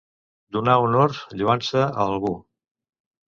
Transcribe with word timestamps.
Donar 0.55 0.77
honor, 0.85 1.13
lloança, 1.41 1.83
a 1.89 2.07
algú. 2.07 2.31